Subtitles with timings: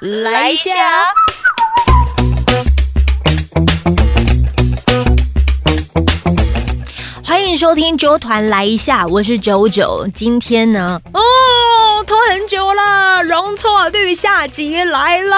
[0.00, 0.72] 来一下。
[7.22, 10.08] 欢迎收听周团来一下，我是九九。
[10.14, 11.20] 今天呢，哦，
[12.10, 15.36] 拖很久了，容错率下集来了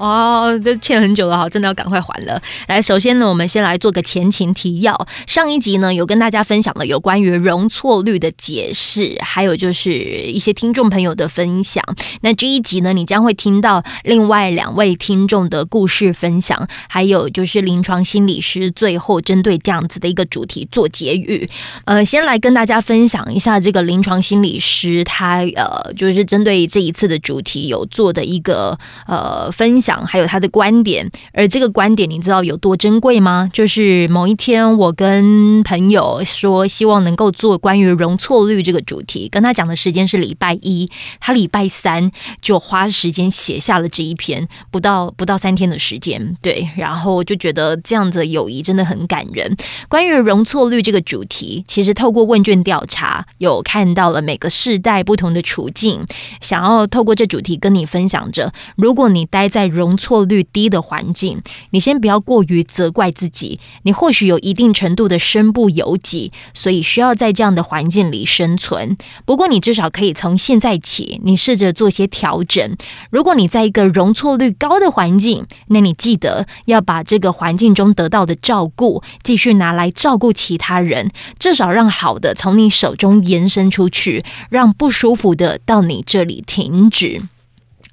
[0.00, 2.40] 哦，这欠很久了哈，真的要赶快还了。
[2.68, 5.06] 来，首先呢，我们先来做个前情提要。
[5.26, 11.84] 上一集呢，有跟大家分享了有关于容错率的解释，还有就是一些听众朋友的分享。
[12.22, 20.46] 那这一集呢，你将会听到另外两位听众的故事分享，还有就是临床心理师最后针对这样子的一个主。
[20.46, 21.44] 题做结语，
[21.86, 25.25] 呃，先来跟大家分享一下这个临床心理师他
[25.56, 31.10] 呃，就是针对这一次的主题有做的一个呃分享，还有他的观点。
[31.32, 33.50] 而这个观点你知道有多珍贵吗？
[33.52, 42.08] 就是某一天我跟朋友说，希望能够做关于容错率这个主题，跟他讲的时间是礼拜一，他礼拜三
[42.40, 49.56] 就花时间写下了这一篇，不到不到三天的时间，对，然后就觉得这样子友谊真的很感人。
[49.88, 56.04] 关于容容错率这个主题，其实透过问卷调查，有看到了每个世代不同的处境。
[56.40, 63.58] 想要透过这主题跟你分享着，如果你待在容错率低的环境，你先不要过于责怪自己。
[63.82, 68.96] 你或许有一定程度的身不由己，所以需要在这样的环境里生存。
[69.24, 72.76] 不过，你至少可以从现在起，你试着做些调整。
[73.10, 80.26] 如果你在一个容错率高的环境，那你记得要把这个环境中得到的照顾，继续拿来照顾。
[80.36, 87.22] 其他人至少让好的从你手中延伸出去，让不舒舒服的到你这里停止，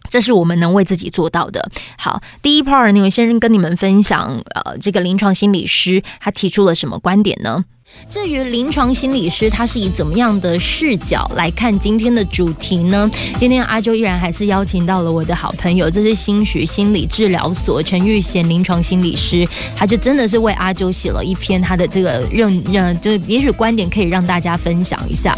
[0.09, 1.69] 这是我们能为自己做到的。
[1.95, 7.65] 好，第一 part 那位先生跟你们分享，呃，这个临床心理师他提出了什么观点呢？
[8.09, 13.09] 至于临床心理师，他是以怎么样的视角来看今天的主题呢？
[13.37, 25.35] 今天阿周依然还是邀请到了我的好朋友，这是新许心理治疗所陈玉贤临床心理师，他就真的是为阿周写了一篇他的这个认认，就也许观点可以让大家分享一下。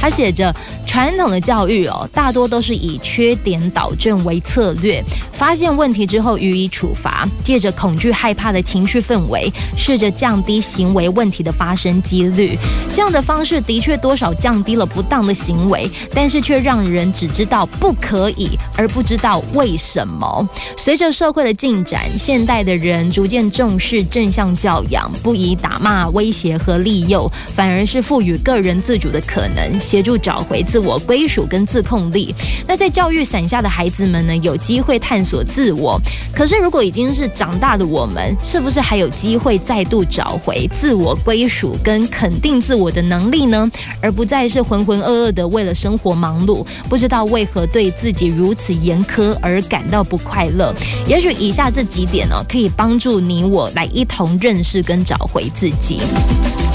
[0.00, 0.54] 他写着：
[0.86, 5.02] 传统的教育哦，大多都是以缺点导正为策略，
[5.32, 11.93] 发现问题之后予以处罚，借着恐惧害怕的情绪氛围，试着降低行为问题的发生。
[12.02, 12.56] 几率
[12.92, 20.48] 这样的方式的确多少降低了不当的行为，但是却让人只知道不可以，而不知道为什么。
[20.76, 32.34] 随着社会的进展，现代的人逐渐重视正向教养，不以打骂、威胁和利诱，反而是赋予个人自主的可能，协助找回自我归属跟自控力。
[32.66, 36.00] 那在教育伞下的孩子们呢，有机会探索自我。
[36.34, 41.76] 可是如果已经是长大的我们，是不是还有机会再度找回自我归属？
[41.84, 50.74] 跟肯定自我的能力呢，而不再是浑浑噩噩的为了生活忙碌，不知道为何对自己如此严苛而感到不快乐。
[51.06, 56.00] 也许以下这几点呢，可以帮助你我来一同认识跟找回自己。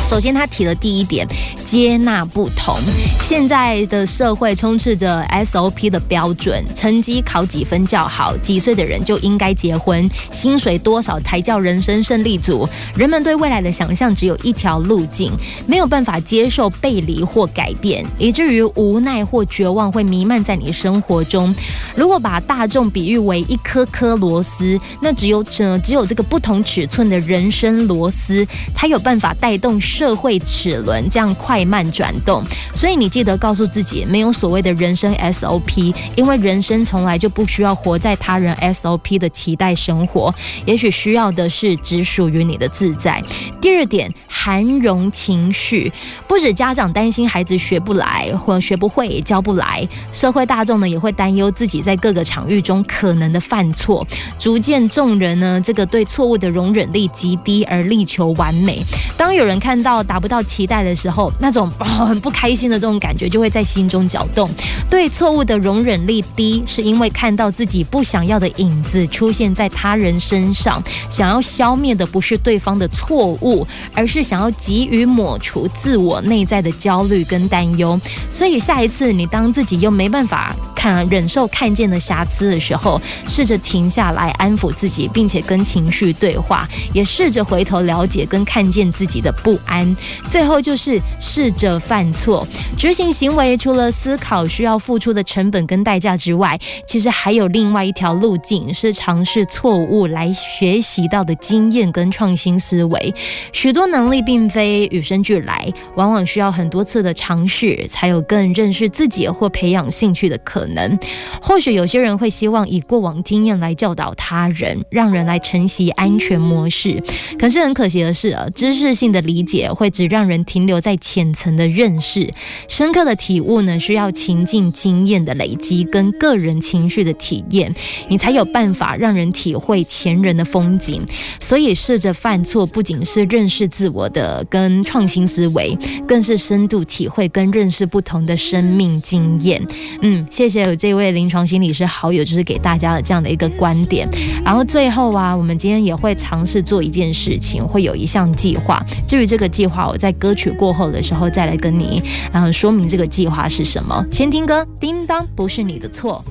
[0.10, 1.28] 首先，他提了第一点，
[1.64, 2.76] 接纳不同。
[3.22, 12.68] 现在的社会充斥着 SOP 的标准，成绩考几分较好，几岁的人就应该结婚，薪水多少才叫人生胜利组。
[12.96, 15.32] 人们对未来的想象只有一条路径，
[15.68, 21.54] 没有办法接受背离或改变，以至于无奈或绝望会弥漫在你生活中。
[21.96, 28.44] 如果把大众比喻为一颗颗螺丝，那只有这只有这个不同尺寸的人生螺丝，
[28.74, 29.80] 才有办法带动。
[30.00, 32.42] 社会齿轮这样快慢转动，
[32.74, 40.34] 所以你记得告诉自己，没有所谓的人生 SOP，因为人生从来就不需要活在他人 SOP 的期待生活，
[40.66, 43.22] 也许需要的是只属于你的自在。
[43.60, 45.92] 第二点，涵容情绪，
[46.26, 54.08] 不止家长担心孩子学不来或学不会教不来，社会大众呢也会担忧自己在各个场域中可能的犯错，
[54.40, 58.82] 逐渐众人呢这个对错误的容忍力极低而力求完美。
[59.18, 59.89] 当有人看到。
[59.90, 64.48] 到达不到期待的时候，那种哦很不开心的这种感觉就会在心中搅动。
[64.88, 78.00] 对错误的容忍力低，是因为看到自己不想要的影子出现在他人身上，想要消灭的不是对方的错误，而是想要急于抹除自我内在的焦虑跟担忧。
[78.32, 89.96] 所以下一次你当自己又没办法看忍受看见的瑕疵的时候，试着停下来安抚自己，并且跟情绪对话，也试着回头了解跟看见自己的不安。
[90.30, 92.46] 最后就是试着犯错，
[92.78, 103.14] 执行行为除了思考需要付出的成本跟代价之外，其实还有另外一条路径是尝试错误来学习到的经验跟创新思维。
[103.54, 110.98] 许多能力并非与生俱来，往往需要很多次的尝试，才有更认识自己或培养兴趣的可能。
[111.42, 117.02] 或许有些人会希望以过往经验来教导他人，让人来承袭安全模式。
[117.38, 122.30] 可是很可惜的是啊，知识性的理解也会只让人停留在浅层的认识，
[122.70, 127.74] 深刻的体悟呢，需要情境经验的累积跟个人情绪的体验，
[128.08, 131.06] 你才有办法让人体会前人的风景。
[131.42, 135.78] 所以试着犯错，不仅是认识自我的跟创新思维，
[136.08, 139.62] 更是深度体会跟认识不同的生命经验。
[140.02, 144.08] 嗯，谢谢有这位临床心理师好友，就是给大家的这样的一个观点。
[144.46, 148.82] 然后最后啊，我们今天也会尝试做一件事情，会有一项计划。
[149.08, 152.02] 至于这个计划，我在歌曲过后的时候再来跟你，
[152.32, 154.06] 然后说明这个计划是什么。
[154.12, 156.24] 先听歌，叮当不是你的错。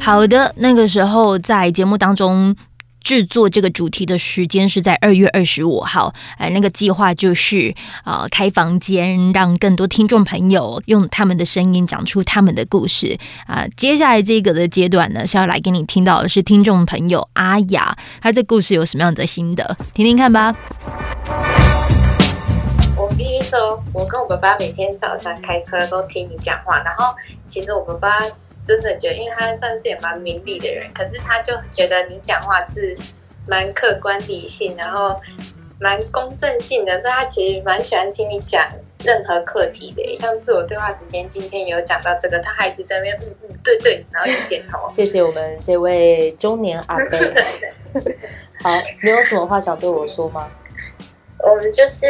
[0.00, 2.54] 好的，那个时候在节目当中。
[3.04, 13.66] 制作这个主题的时间是在二月二十五号，哎，那个计划就是呃开房间，让更多听众朋友用他们的声音讲出他们的故事啊。
[13.76, 20.54] 接下来这个的阶段呢，是要来给你听到的是听众朋友阿雅，他这故事有什么样的心得，听听看吧。
[23.22, 27.14] 我必须说，我跟我爸爸每天早上开车都听你讲话，然后
[27.46, 28.26] 其实我爸爸。
[28.64, 32.96] 真的觉得，因为他算是也蛮明理的人，可是他就觉得你讲话是
[33.44, 35.20] 蛮客观理性，然后
[35.80, 38.64] 蛮公正性的，所以他其实蛮喜欢听你讲
[39.02, 40.16] 任何课题的。
[40.16, 44.88] 像自我对话时间，今天有讲到这个，他还一直在那边嗯嗯对对，然后一点头。
[44.92, 47.18] 谢谢我们这位中年阿伯。
[48.62, 48.70] 好，
[49.02, 50.48] 你有什么话想对我说吗？
[51.42, 52.06] 我们就是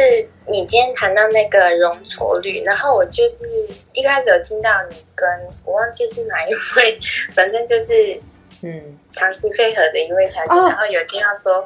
[0.47, 3.45] 你今天谈到那个容错率，然后我就是
[3.93, 5.27] 一开始有听到你跟
[5.65, 6.99] 我忘记是哪一位，
[7.35, 7.93] 反正就是
[8.61, 11.65] 嗯长期配合的一位小姐，然后有听到说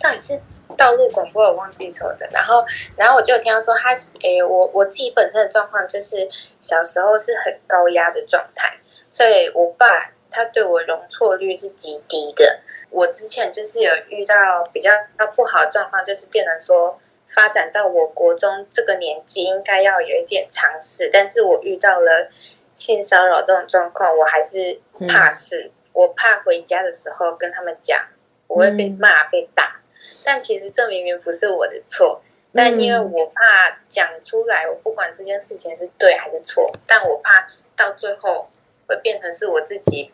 [0.00, 0.40] 到底是
[0.76, 2.64] 道路广播，我忘记说的，然后
[2.96, 6.26] 然后我就听到说他是诶，我我自己本身的状况就是
[6.58, 8.74] 小时候是很高压的状态，
[9.10, 9.86] 所以我爸
[10.32, 12.60] 他对我容错率是极低的。
[12.90, 14.90] 我之前就是有遇到比较
[15.36, 16.98] 不好的状况，就是变成说。
[17.28, 22.28] 发展到我国中这个年纪，应该要有一点尝试，但是我遇到了
[22.74, 25.70] 性骚扰这种状况，我还是怕事。
[25.94, 28.06] 我怕回家的时候跟他们讲，
[28.48, 29.80] 我会被骂被打。
[30.22, 32.20] 但其实这明明不是我的错，
[32.52, 38.50] 但因为我怕讲出来，我不管这件事情是对还是错，但我怕到最后
[38.86, 40.12] 会变成是我自己。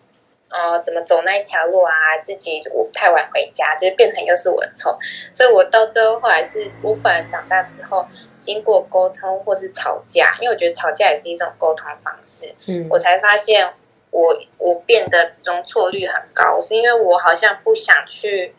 [0.50, 1.93] 呃，怎么走那一条路啊？
[2.23, 4.99] 自己我太晚回家，就是变成又是我的错，
[5.35, 8.06] 所以我到最后后来是，无法长大之后，
[8.41, 13.75] 经过沟通或是吵架，因为我觉得吵架也是一种沟通方式，嗯，我才发现
[14.11, 18.55] 我我变得容错率很高，是因为我好像不想去，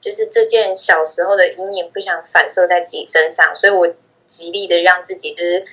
[0.00, 3.94] 就是这件小时候的阴影不想反射在自己身上，所以我
[4.24, 5.66] 极力的让自己就是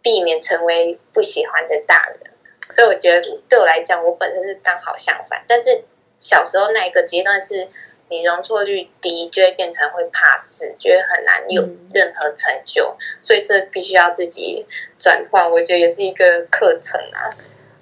[0.00, 2.30] 避免成为不喜欢的大人。
[2.70, 5.42] 所以我觉得对我来讲，我本身是刚好相反。
[5.46, 5.84] 但是
[6.18, 7.68] 小时候那一个阶段，是
[8.08, 11.62] 你容错率低，就会变成会怕事，觉得很难有
[11.92, 12.96] 任何成就。
[13.22, 14.64] 所以这必须要自己
[14.98, 17.30] 转换，我觉得也是一个课程啊。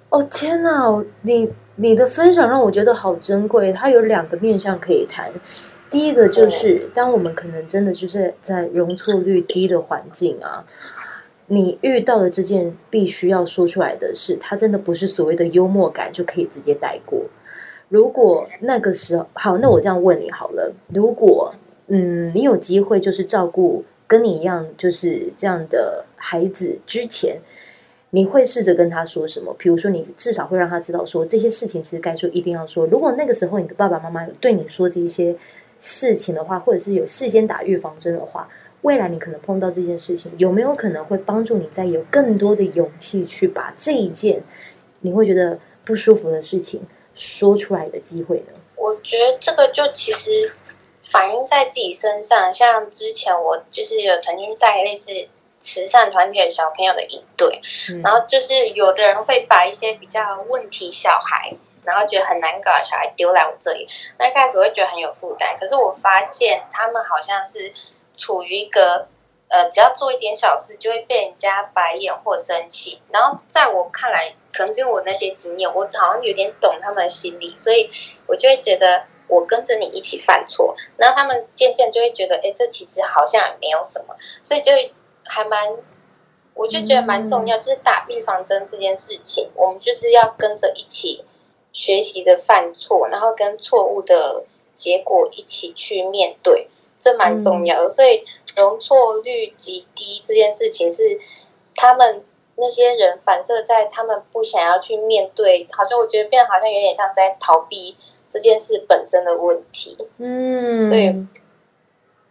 [0.09, 3.73] 哦天哪，你你的分享让我觉得好珍贵。
[3.73, 5.31] 它有两个面向可以谈。
[5.89, 10.63] 第一个就是，当我们可能真的就是在容错率低的环境啊。
[11.53, 17.21] 你遇到的这件必须要说出来的事，它真的不是所谓的幽默感就可以直接带过。
[17.89, 21.53] 如果那个时候好，那我这样问你好了，如果
[21.87, 27.37] 嗯，你有机会就是照顾跟你一样就是这样的孩子之前，
[28.09, 29.53] 你会试着跟他说什么？
[29.59, 32.87] 比如说，你至少会让他知道说这些事情其实该说一定要说。
[32.87, 35.35] 如果那个时候你的爸爸妈妈有对你说这些
[35.79, 38.47] 事情的话，或者是有事先打预防针的话。
[38.83, 44.43] 未来你可能碰到这件事情，有没有可能会帮助你再有更多的勇气去把这一件
[44.99, 46.85] 你会觉得不舒服的事情
[47.15, 48.51] 说出来的机会呢？
[48.75, 50.51] 我觉得这个就其实
[51.01, 55.11] 反映在自己身上，像之前我就是有曾经带类似
[55.61, 57.61] 慈善团体的小朋友的一对，
[58.03, 61.53] 然后就是有的人会把一些比较问题小孩，
[61.85, 63.87] 然后觉得很难搞的小孩丢来我这里，
[64.19, 67.71] 那一开始我会觉得很有负担，可是我发现他们好像是。
[68.15, 69.07] 处于一个
[69.49, 77.87] 呃，只要做一点小事就会被人家白眼或生气，然后在我看来，可能是因为我那些经验，我好像有点懂他们的心理，所以
[78.25, 84.71] 我就会觉得我跟着你一起犯错，然后他们渐渐就会觉得，哎，这其实好像也没有什么，所以就
[85.25, 85.77] 还蛮，
[86.55, 91.23] 我就觉得蛮重要，就是打预防针这件事情，我们就是要跟着一起
[91.71, 94.43] 学习的犯错，然后跟错误的
[94.73, 96.67] 结果一起去面对，
[97.03, 97.89] 这蛮重要的。
[97.89, 98.23] 所以
[98.55, 101.19] 容错率极低这件事情是
[101.75, 102.23] 他们。
[102.55, 107.97] 那些人反射在他们不想要去面对，好像我觉得变得好像有点像是在逃避
[108.29, 109.97] 这件事本身的问题。
[110.19, 111.07] 嗯，所以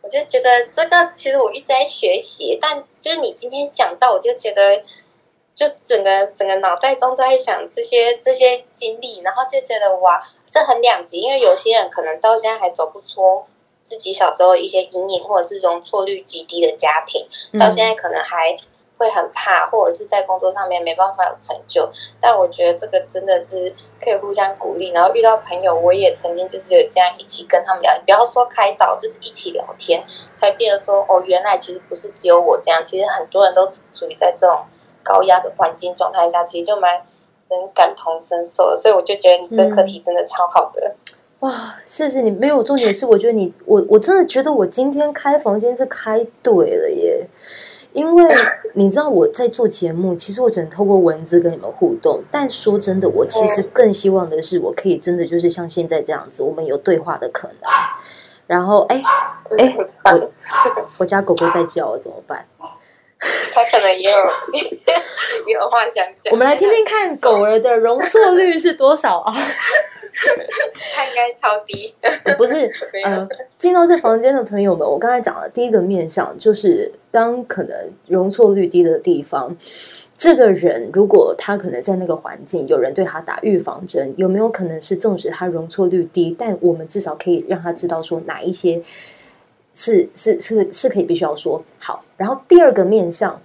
[0.00, 4.85] 我就觉得这个其实我一直在学习，但就是你今天讲到，我就觉得
[5.52, 13.43] 就整个整个脑袋中都在想这些这些经历，然后就觉得哇，这很两极，因为有些人可能到现在还走不出
[13.83, 17.27] 自己小时候一些阴影，或者是容错率极低的家庭，
[17.59, 18.57] 到现在可能还。
[18.99, 24.91] 会很怕，或者是在工作上面没办法有成就，但我觉得这个真的是可以互相鼓励。
[24.91, 30.05] 然后遇到朋友，我也曾经就是有这样一起跟他们聊，不要说开导，就是一起聊天，
[30.37, 34.65] 才变得说哦，原来其实不是只有我这样，其实很多人都处于在这种
[35.03, 37.05] 高压的环境状态下，其实就蛮
[37.51, 38.77] 能感同身受的。
[38.77, 40.95] 所以我就觉得你这课题真的超好的。
[41.43, 42.31] 哇，谢谢你。
[42.31, 47.27] 没有重点是，我觉得你我我真的觉得我今天开房间是开对了耶。
[47.93, 48.35] 因为
[48.75, 52.23] 你知道我在做节目，其实我只能透过文字跟你们互动。
[52.31, 57.71] 但说真的，我其实更希望的是，我可以真的就是像现在这样子，我们有对话的可能。
[58.47, 59.03] 然后，哎
[59.59, 59.77] 哎，
[60.13, 60.33] 我
[60.99, 62.47] 我家狗狗在叫，怎么办？
[63.53, 64.17] 它可能也有
[65.47, 66.33] 也 有话想讲。
[66.33, 69.35] 我们来听听看，狗儿的容错率是多少啊？
[70.95, 71.92] 它应该超低。
[72.37, 72.71] 不是，
[73.04, 73.28] 嗯，
[73.59, 77.76] 进到这房间的朋友们，我刚才讲了第一个面向，就是当可能
[78.07, 79.57] 容错率低的地方，
[80.16, 88.83] 这个人如果他可能在那个环境，有人对他打预防针，有没有可能是纵使他容错率低，但我们至少可以让他知道说哪一些
[89.75, 92.04] 是是是是可以必须要说好。
[92.16, 93.40] 然后第二个面向，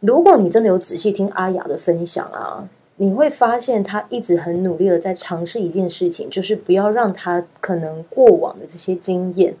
[0.00, 2.66] 如果你真的有仔细听阿雅的分享啊。
[2.98, 9.54] 你会发现他一直很努力的在尝试一件事情，就是不要让他可能过往的这些经验，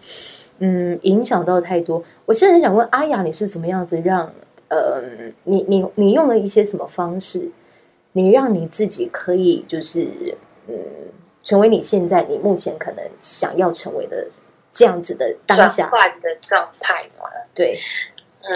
[0.58, 2.02] 嗯，影响到太多。
[2.24, 4.32] 我现在想问阿雅，你是怎么样子让
[4.68, 5.02] 呃，
[5.44, 7.46] 你你你用了一些什么方式，
[8.12, 10.08] 你让你自己可以就是
[10.66, 10.74] 嗯，
[11.44, 14.26] 成为你现在你目前可能想要成为的
[14.72, 17.28] 这样子的当下的状态吗？
[17.54, 17.76] 对，
[18.40, 18.50] 嗯，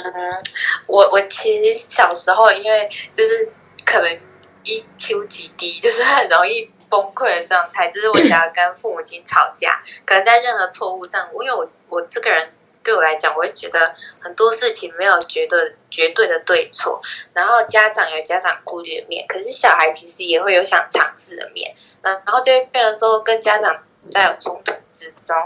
[0.86, 3.46] 我我其实小时候因为就是
[3.84, 4.29] 可能。
[4.64, 7.88] EQ 极低， 就是很容易崩溃的状态。
[7.88, 12.52] 就是我只要跟父母亲吵架， 可能在任何错误上，因为我我这个人
[12.82, 17.00] 对我来讲，我会觉得很多事情没有绝对绝对的对错。
[17.32, 21.74] 然后家长有家长顾虑的面，可是小孩其实也会有想尝试的面。
[22.02, 25.36] 嗯，然后就会变成说跟家长在有冲突之中，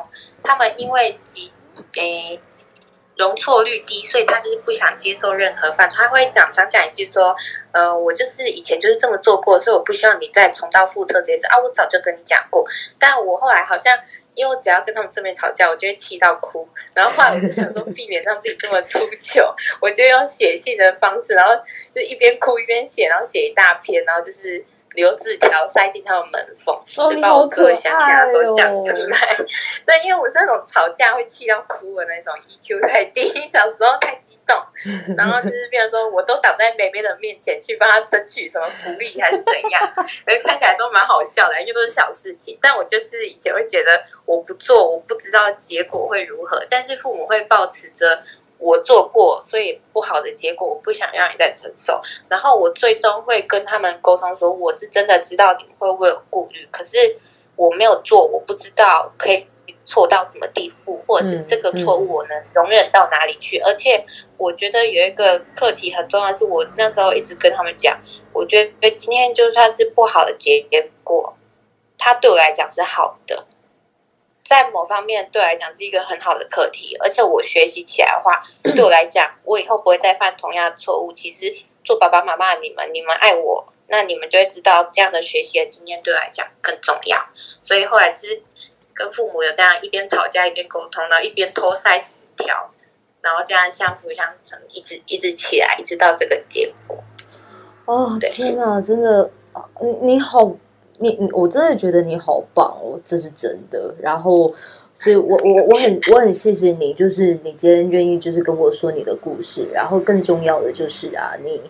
[0.43, 1.53] 他们因为极
[1.95, 2.41] 诶。
[3.17, 6.03] 容错率低，所以他就是不想接受任何犯错。
[6.03, 7.35] 他会讲常讲一句说
[7.73, 12.67] ：“呃，我就是以前就是这么做过，所以我不希望你再重蹈覆辙这件事啊。”我早就跟你讲过，
[12.99, 13.97] 但我后来好像
[14.35, 16.69] 因为我只要跟他们正面吵架，我就会气到哭。
[16.93, 21.55] 然后后来我就想说， 避免让自己这么出糗，我就用写信的方式，然后
[21.93, 24.65] 就一边哭一边写，然后写一大篇，然后就是。
[24.95, 29.37] 留字条塞进他的门缝，就把我所有想法都讲出来。
[29.87, 34.57] 对，因为我是那种吵架会气到哭的那种，EQ 太低， 小时候太激动，
[35.17, 39.93] 然后就是变成说我都挡在妹妹的面前去帮她争取什么福利还是怎样，
[40.45, 42.59] 看起来都蛮好笑的，因为都是小事情。
[42.63, 48.23] 但我就是以前会觉得我不做，我不知道结果会如何，但是父母会保持着。
[48.59, 52.01] 我做过，所以不好的结果我不想让你再承受。
[52.29, 57.17] 然后我最终会跟他们沟通说，我是真的知道你们会不会有顾虑，可是
[57.57, 59.47] 我没有做，我不知道可以
[59.85, 63.59] 错到什么地步，或者是这个错误我能容忍到哪里去。
[63.59, 64.03] 而且
[64.39, 67.99] 我觉得有一个课题很重要，是我那时候一直跟他们讲，
[68.33, 70.67] 我觉得今天就算是不好的结
[71.03, 71.37] 果，
[71.99, 73.47] 它对我来讲是好的。
[74.45, 81.11] 在某方面对我来讲是一个很好的课题，而且我学习起来的话，对我来讲，我以后不会再犯同样的错误。
[81.13, 87.19] 其实做爸爸妈妈的你们，你们爱我，那你们就会知道这样的学习的经验对我来讲更重要。
[87.63, 88.43] 所以后来是
[88.93, 92.71] 跟父母有这样一边吵架一边沟通，然后一边偷塞纸条，
[93.23, 97.03] 然后这样相辅相成，一直一直起来，一直到这个结果。
[97.87, 99.31] 哦，天哪，真的，
[99.81, 100.55] 你你好。
[100.99, 103.95] 你你我真的觉得你好棒哦，这是真的。
[104.01, 104.55] 然后，
[104.95, 109.67] 所以我我我很我很谢谢你，就是你今天愿意就是跟我说你的故事。
[109.73, 111.61] 然后更重要的就是啊，你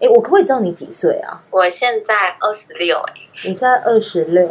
[0.00, 1.40] 哎，我可不可以知道你几岁啊？
[1.50, 3.12] 我现在二十六，哎，
[3.44, 4.48] 你现在二十六，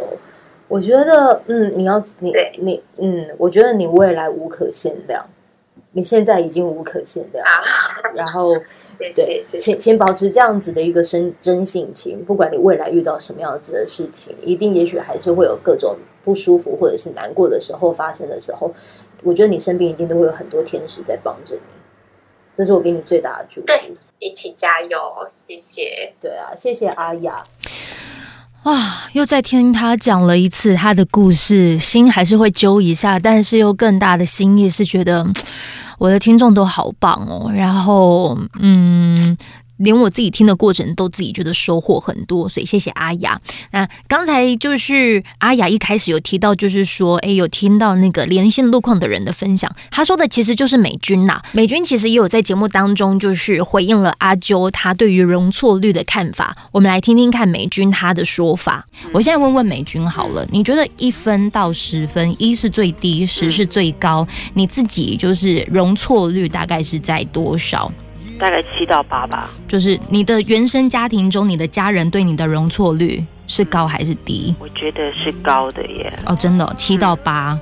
[0.66, 5.22] 我觉得，嗯，你要你你嗯，我觉得你未来无可限量，
[5.92, 7.52] 你现在已经无可限量，啊，
[8.14, 8.54] 然后
[8.98, 9.60] 谢对，谢谢谢。
[9.60, 18.72] 请请保持这样子的一个真真性情，不管你未来遇到什么样子的事情，一定也许还是会有各种不舒服或者是难过的时候发生的时候，
[19.22, 21.60] 我觉得你身边一定都会有很多天使在帮着你，
[22.54, 23.66] 这是我给你最大的祝福。
[23.66, 26.12] 对一起加油，谢谢。
[26.20, 27.44] 对啊，谢谢阿雅。
[28.62, 35.26] 哇，又再听他讲了一次他的故事，心还是会揪一下，但是又更大的心意是觉得
[36.02, 37.48] 我的听众都好棒哦。
[37.54, 39.38] 然后，嗯。
[39.82, 43.40] 连我自己听的过程都自己觉得收获很多，所以谢谢阿雅。
[43.72, 51.42] 那刚才就是阿雅一开始有提到，就是说，哎，有听到那个连线路况的人的分享，他说的其实就是美军呐。
[51.52, 56.56] 美军其实也有在节目当中就是回应了阿啾他对于容错率的看法。
[56.70, 58.86] 我们来听听看美军他的说法。
[59.12, 67.92] 我现在问问美军好了，你觉得一分到十分，一是最低，十是最高，你自己就是容错率大概是在多少？
[68.42, 69.48] 大概七到八吧。
[69.68, 74.52] 就是你的原生家庭中，你的家人对你的容错率是高还是低？
[74.58, 76.12] 我觉得是高的耶。
[76.26, 77.56] 哦，真的七到八，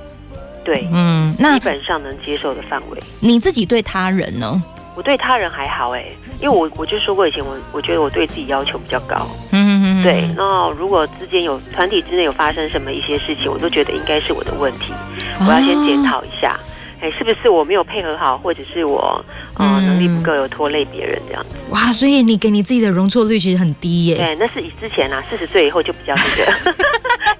[0.65, 2.97] 对，嗯，那基本上能接受的范围。
[3.19, 4.59] 你自己对他人呢？
[4.95, 6.03] 我对他人还好哎，
[6.41, 9.27] 因为我我就说过以前我我觉得我对自己要求比较高。
[9.51, 14.93] 嗯对，那如果之间有团体之内有发生什么一些事情，我都觉得应该是我的问题，
[15.41, 16.59] 我要先检讨一下。
[17.01, 19.23] 哎，是不是我没有配合好，或者是我
[19.57, 21.55] 呃嗯能力不够，有拖累别人这样子？
[21.71, 24.17] 哇，所以你给你自己的容错率其实很低耶。
[24.17, 26.73] 对，那是以之前啊，四十岁以后就比较那个，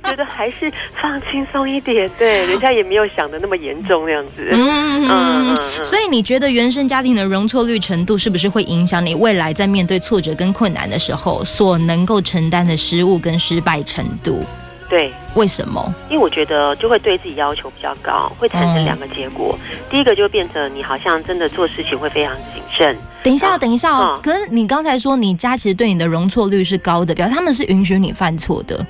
[0.10, 2.10] 觉得还是放轻松一点。
[2.18, 4.50] 对，人家也没有想的那么严重那样子。
[4.52, 14.44] 嗯嗯嗯所以你觉得原生家庭的容错率程度是不是会影响你未来在面对挫折跟困难的时候所能够承担的失误跟失败程度？
[14.92, 15.82] 对，为什么？
[16.10, 19.58] 因为我觉得就会对自己要求比较高，会产生两个结果。
[19.90, 22.98] 第一个就变成你好像真的做事情会非常谨慎。
[23.24, 24.20] 等一下等一下哦。
[24.20, 28.86] 嗯可是你刚才说你家其实对你的容错率是高的，表示他们是允许你犯错的，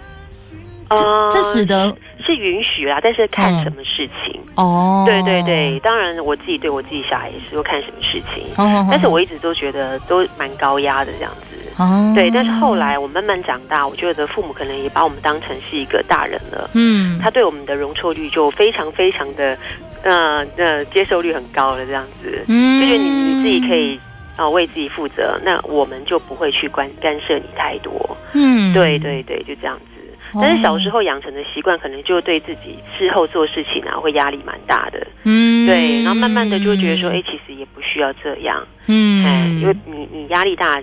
[0.90, 4.42] 呃这使得是允许啦，但是看什么事情。
[4.56, 8.44] 哦，对对对，当然我自己对我自己小孩也是说看什么事情。
[8.58, 11.51] 哦，但是我一直都觉得都蛮高压的这样子。
[11.78, 12.12] 哦。
[12.16, 19.58] 对，但是后来我慢慢长大，我觉得父母可能也把我们当成是一个大人了，嗯，他对我们的容错率就非常非常的，
[20.04, 23.96] 呃呃，接受率很高了，这样子，嗯就觉得你你自己可以
[24.38, 28.18] 啊、呃为自己负责，那我们就不会去干干涉你太多。
[28.34, 28.74] 嗯。
[28.74, 29.86] 对对对，就这样子。
[30.42, 35.06] 但是小时候养成的习惯，可能就对自己事后做事情啊，会压力蛮大的。
[35.24, 35.68] 嗯。
[35.68, 38.66] 对，然后慢慢的就会觉得说，哎，其实也不需要这样。
[38.88, 39.26] 嗯。
[39.26, 40.82] 哎，因为你你压力大，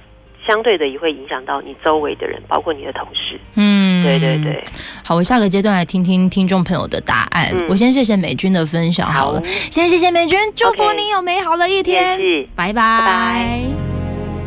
[0.48, 3.38] 相对的也会影响到你周围的人，包括你的同事。
[3.54, 4.02] 嗯。
[4.02, 4.64] 对对对，
[5.04, 7.50] 好，我下个阶段来听听听众朋友的答案。
[7.52, 7.66] 嗯。
[7.68, 12.18] 我先谢谢美君的分享好了，先谢谢美君，祝福你有美好的一天。
[12.56, 13.87] 拜拜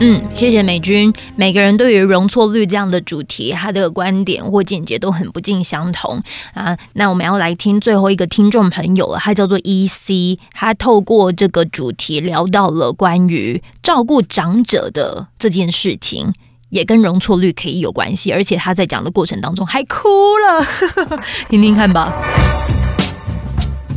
[0.03, 1.13] 嗯，谢谢美君。
[1.35, 6.19] 每个人对于容错率这样的主题，他的观点或见解都很不尽相同
[6.55, 6.75] 啊。
[6.93, 16.33] 那我们要来听最后一个听众朋友了，他叫做 E C，他透过这个主题聊到了关于照顾长者的这件事情。
[16.69, 20.07] 也跟容错率可以有关系，而且他在讲的过程当中还哭
[20.39, 20.65] 了，
[21.49, 22.13] 听听看吧。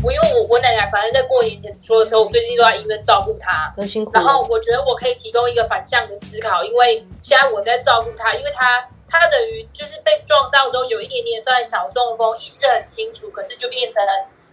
[0.05, 3.73] 我因为我我奶奶反正在过年前说的时候，我最近都在医院照顾她。
[3.75, 4.13] 很辛苦。
[4.13, 14.05] 然后我觉得我可以提供一个反向的思考，因为现在我在照顾她，因为她她等于就是被撞到之后有一点点算小中风，意识很清楚，可是就变成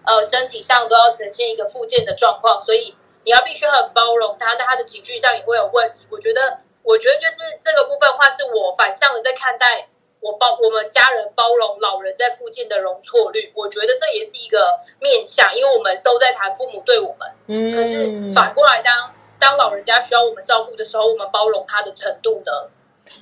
[0.05, 6.07] 呃身体上都要呈现一个复健的状况，所以你要必须很包容她，但她的情绪上也会有问题。
[6.09, 9.87] 我觉得我觉得就是这个部分的话，是我反向的在看待。
[10.21, 18.93] 我包我们家人包容老人在附近的容错率，我觉得这也是一个面向，因为我们都在谈父母对我们，嗯可是反过来当
[19.39, 22.69] 当老人家需要我们照顾的时候，我们包容他的程度呢？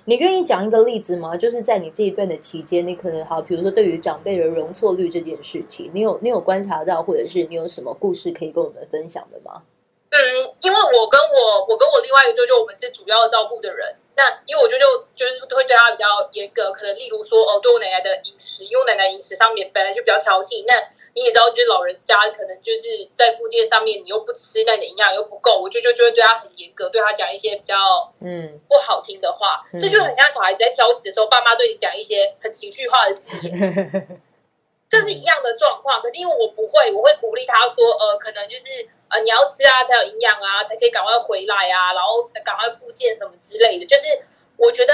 [0.05, 1.35] 你愿意讲一个例子吗？
[1.37, 9.63] 就是在你这一段的期间，你可能好，比如说对于长辈的容错率这件事情，你有你有观察到，或者是你有什么故事可以跟我们分享的吗？
[10.11, 10.17] 嗯，
[10.61, 13.95] 因为我跟我我跟我另外一个舅舅，我们是主要照顾的人。
[14.15, 14.85] 那因为我舅舅
[15.15, 15.63] 就是会
[15.99, 20.63] 较严格，可能例如说哦，对我奶奶的饮食，因为我奶奶饮食上面本来就比较挑剔。
[20.65, 20.73] 那
[21.15, 27.75] 你也知道，就是老人家可能就是在附件上面，你又不吃，那你的营养又不够，我舅舅就会对他很严格，对他讲一些比较
[28.21, 34.19] 嗯，不好听的话，嗯这就很像小孩子在挑食的时候，爸妈对你讲一些很情绪化的字眼。
[34.87, 36.01] 这是一样的状况。
[36.01, 43.85] 可是因为我不会，我会鼓励他说，呃，可能就是呃你要吃啊，才有营养啊，才可以赶快回来啊，然后赶快复健什么之类的。
[43.85, 44.05] 就是
[44.57, 44.93] 我觉得，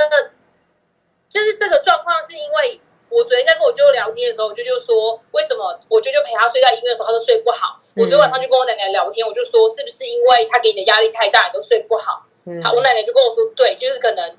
[1.36, 7.80] 就是这个状况是因为我我昨天在跟我舅舅聊天的时候，我舅舅说，为什么我舅舅陪他睡在医院的时候，他都睡不好。
[7.96, 12.24] 我昨天晚上就跟我奶奶聊天，我就说，是不是因为他给你的压力太大，你都睡不好？
[12.62, 14.38] 好，我奶奶就跟我说，对，就是可能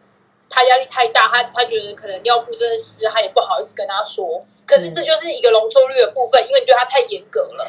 [0.50, 4.44] 他压力太大，他他觉得可能尿布真的湿，他也不好意思跟他说。
[4.66, 7.66] 可是这就是一个容错率的部分，因为你对他太严格了，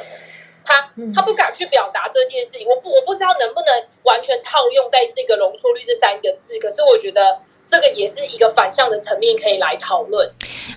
[0.65, 2.67] 他他不敢去表达这件事情。
[2.67, 7.41] 我不我不知道能不能完全套用在这个容错率这三个字，可是我觉得。
[7.67, 10.29] 这个也是一个反向的层面可以来讨论。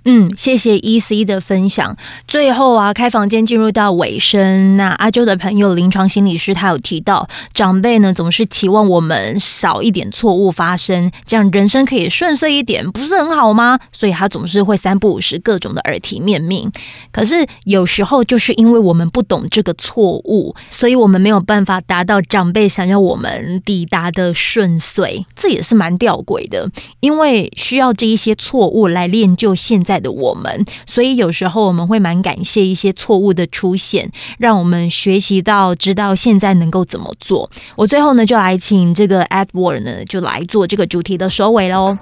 [0.05, 1.97] 嗯，谢谢 E C 的分享。
[2.27, 13.79] 最后啊，开房间进入到尾声，那阿周的朋友临床心理师他有提到，长辈呢总是期望我们少一点错误发生，这样人生可以顺遂一点，不是很好吗？
[13.93, 16.71] 所以他总是会三不五时各种的耳提面命。
[17.13, 26.69] 可是有时候就是因为我们不懂这个错误，所以我们没有办法达到长辈想要我们抵达的顺遂，这也是蛮吊诡的。
[27.01, 37.51] 因为需要这一些错误来练就现在的我们，所以有时候我们会蛮感谢一些错误的出现，让我们学习到知道现在能够怎么做。
[37.77, 41.99] 我最后呢，就来请这个 Edward 呢，就来做这个主题的收尾喽。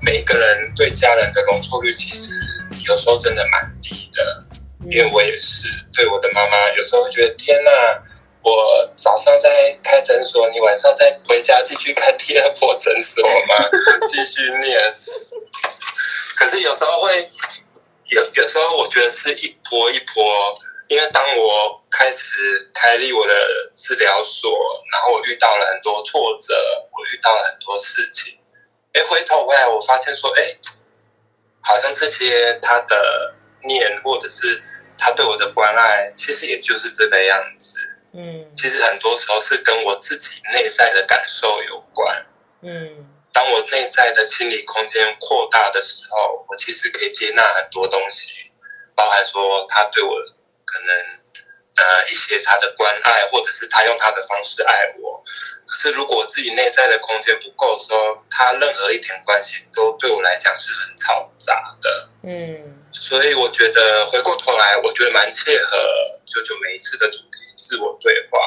[0.00, 2.34] 每个人对家人的容错率其实
[2.86, 4.44] 有时候真的蛮低的，
[4.90, 7.70] 因为我也是对我的妈妈，有时候会觉得天哪。
[8.44, 13.66] 我早上在开诊所，你晚上再回家继续开第二波诊所吗？
[14.06, 14.94] 继续念。
[16.36, 17.30] 可是有时候会
[18.10, 23.34] 有，有时候我觉得是一波一波，因为当我开始开立我的
[23.74, 24.52] 治疗所，
[24.92, 26.54] 然后我遇到了很多挫折，
[26.92, 28.36] 我遇到了很多事情。
[28.92, 30.42] 哎，回头回来，我发现说，哎，
[31.62, 33.34] 好像这些他的
[33.66, 34.62] 念，或者是
[34.98, 37.78] 他对我的关爱，其实也就是这个样子。
[38.16, 42.24] 嗯，其实很多时候是跟我自己内在的感受有关。
[42.62, 48.32] 嗯，当我内在的心理空间扩大的时候，我其实可以接纳很多东西，
[48.94, 50.10] 包含说他对我
[50.64, 50.96] 可能
[51.76, 55.20] 呃一些他的关爱，或者是他用他的方式爱我。
[55.66, 62.08] 可是如果自己内在的空间不够的时候，他任何一点关系都对我来讲是很嘈杂的。
[62.22, 65.76] 嗯，所以我觉得回过头来，我觉得蛮切合
[66.34, 67.46] 舅舅每一次的主题。
[67.56, 68.38] 自我对话，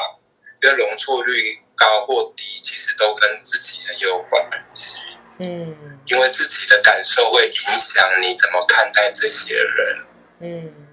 [0.62, 4.98] 因为容错率高或低，其实都跟自己很有关系。
[5.38, 10.04] 嗯，因为自己的感受会影响你怎么看待这些人。
[10.40, 10.88] 嗯，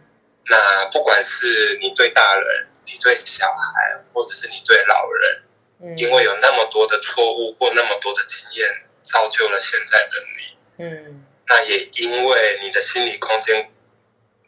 [0.45, 5.41] 那不管是你对大人、你对小孩，或者是你对老人，
[5.81, 8.69] 嗯，因为有那么多的错误或那么多的经验，
[9.01, 10.83] 造就了现在的你。
[10.85, 13.71] 嗯，那也因为你的心理空间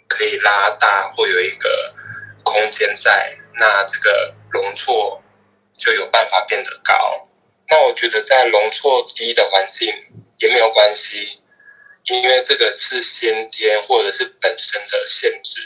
[0.07, 1.95] 可以拉大，会有一个
[2.51, 3.33] 空间在。
[3.59, 5.21] 那这个容错
[5.77, 7.27] 就有办法变得高。
[7.69, 9.93] 那我觉得在容错低的环境
[10.37, 11.41] 也没有关系，
[12.05, 15.61] 因为这个是先天或者是本身的限制。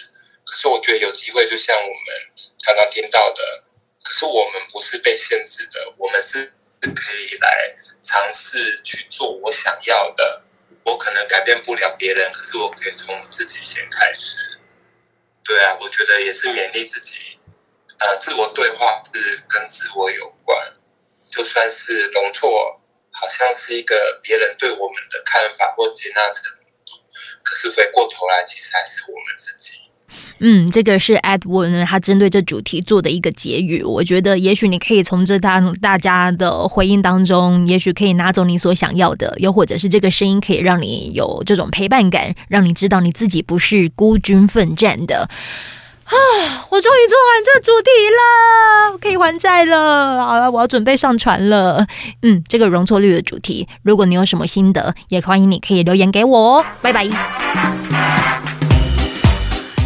[0.46, 3.63] 可是我觉得有机会，就像我们刚刚听到的，
[4.04, 10.41] 可是我们不是被限制的，我们是可以来尝试去做我想要的。
[10.84, 14.39] 我可能改变不了别人，可是我可以从自己先开始。
[15.52, 17.38] 对啊，我觉得也是勉励自己。
[18.00, 20.58] 呃，自我对话是跟自我有关，
[21.30, 22.80] 就算是容错，
[23.12, 26.46] 好像是一个别人对我们的看法或接纳程
[26.86, 26.94] 度，
[27.44, 29.81] 可是回过头来，其实还是我们自己。
[30.39, 33.84] 嗯，这个是 Edward 呢，他针对这主题做的一个结语。
[33.84, 45.30] 我觉得，也许你可以从这大大家的回应当中，也许可以拿走你所想要的，又或者是这个声音可以让你有这种陪伴感，让你知道你自己不是孤军奋战的。
[46.04, 46.15] 啊！
[46.69, 47.89] 我终于做完这主题
[48.91, 50.26] 了，可以还债了。
[50.26, 51.88] 好了，我要准备上传了。
[52.21, 56.65] 嗯，这个容错率的主题，如果你有什么心得，也欢迎你可以留言给我哦。
[56.82, 57.81] 拜拜。